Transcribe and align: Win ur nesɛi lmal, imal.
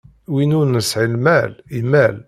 Win 0.33 0.55
ur 0.59 0.67
nesɛi 0.69 1.07
lmal, 1.15 1.51
imal. 1.79 2.15